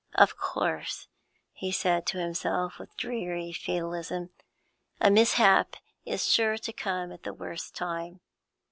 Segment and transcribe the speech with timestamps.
[0.15, 1.07] Of course
[1.53, 4.31] he said to himself, with dreary fatalism
[4.99, 8.19] a mishap is sure to come at the worst time.